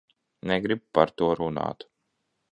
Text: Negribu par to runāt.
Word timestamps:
Negribu 0.51 0.87
par 0.97 1.13
to 1.21 1.27
runāt. 1.41 1.87